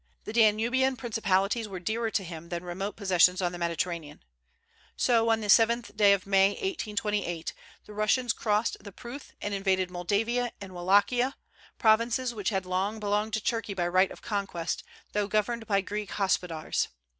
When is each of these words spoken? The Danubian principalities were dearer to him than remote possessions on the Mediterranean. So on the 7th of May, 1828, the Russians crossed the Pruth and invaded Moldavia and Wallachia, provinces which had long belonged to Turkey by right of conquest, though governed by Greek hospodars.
The 0.23 0.33
Danubian 0.33 0.95
principalities 0.97 1.67
were 1.67 1.79
dearer 1.79 2.09
to 2.09 2.23
him 2.23 2.49
than 2.49 2.63
remote 2.63 2.95
possessions 2.95 3.39
on 3.39 3.51
the 3.51 3.59
Mediterranean. 3.59 4.23
So 4.97 5.29
on 5.29 5.41
the 5.41 5.45
7th 5.47 5.91
of 6.15 6.25
May, 6.25 6.47
1828, 6.53 7.53
the 7.85 7.93
Russians 7.93 8.33
crossed 8.33 8.83
the 8.83 8.91
Pruth 8.91 9.33
and 9.43 9.53
invaded 9.53 9.91
Moldavia 9.91 10.53
and 10.59 10.73
Wallachia, 10.73 11.35
provinces 11.77 12.33
which 12.33 12.49
had 12.49 12.65
long 12.65 12.99
belonged 12.99 13.33
to 13.33 13.43
Turkey 13.43 13.75
by 13.75 13.87
right 13.87 14.09
of 14.09 14.23
conquest, 14.23 14.83
though 15.11 15.27
governed 15.27 15.67
by 15.67 15.81
Greek 15.81 16.09
hospodars. 16.09 16.87